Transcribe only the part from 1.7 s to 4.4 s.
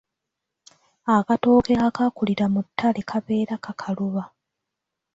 akaakulira mu ttale kabeera kakaluba.